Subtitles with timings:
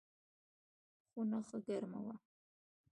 [1.09, 2.15] خونه ښه ګرمه وه.